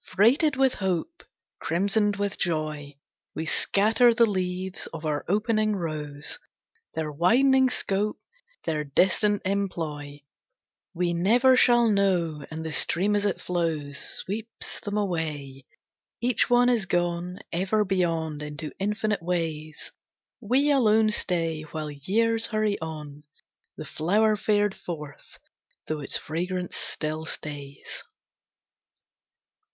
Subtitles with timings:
[0.00, 1.24] Freighted with hope,
[1.58, 2.96] Crimsoned with joy,
[3.34, 6.38] We scatter the leaves of our opening rose;
[6.94, 8.18] Their widening scope,
[8.64, 10.22] Their distant employ,
[10.94, 12.46] We never shall know.
[12.50, 15.66] And the stream as it flows Sweeps them away,
[16.22, 19.92] Each one is gone Ever beyond into infinite ways.
[20.40, 23.24] We alone stay While years hurry on,
[23.76, 25.38] The flower fared forth,
[25.88, 28.02] though its fragrance still stays.